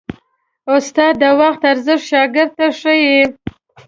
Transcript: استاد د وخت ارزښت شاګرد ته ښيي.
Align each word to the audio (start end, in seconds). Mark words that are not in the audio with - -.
استاد 0.73 1.13
د 1.21 1.23
وخت 1.39 1.61
ارزښت 1.71 2.05
شاګرد 2.11 2.51
ته 2.57 2.65
ښيي. 2.79 3.19